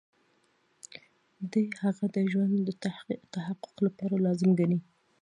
[1.51, 2.69] دی هغه د ښه ژوند د
[3.35, 4.79] تحقق لپاره لازم ګڼي.